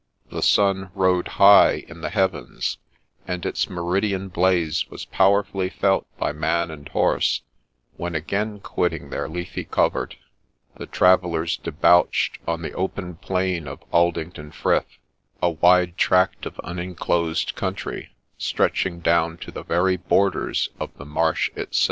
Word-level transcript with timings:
The 0.31 0.41
sun 0.41 0.89
rode 0.95 1.27
high 1.27 1.85
in 1.87 2.01
the 2.01 2.09
heavens, 2.09 2.79
and 3.27 3.45
its 3.45 3.69
meridian 3.69 4.29
blaze 4.29 4.89
was 4.89 5.05
powerfully 5.05 5.69
felt 5.69 6.07
by 6.17 6.31
man 6.31 6.71
and 6.71 6.89
horse, 6.89 7.43
when, 7.97 8.15
again 8.15 8.59
quitting 8.61 9.11
their 9.11 9.29
leafy 9.29 9.63
covert, 9.63 10.15
the 10.75 10.87
travellers 10.87 11.55
debouched 11.57 12.39
on 12.47 12.63
the 12.63 12.73
open 12.73 13.17
plain 13.17 13.67
of 13.67 13.83
Aldington 13.91 14.53
Frith, 14.53 14.97
a 15.39 15.51
wide 15.51 15.99
tract 15.99 16.47
of 16.47 16.59
unenclosed 16.63 17.53
country 17.55 18.09
stretching 18.39 19.01
down 19.01 19.37
to 19.37 19.51
the 19.51 19.61
very 19.63 19.97
borders 19.97 20.71
of' 20.79 20.97
the 20.97 21.05
Marsh' 21.05 21.51
itself. 21.55 21.79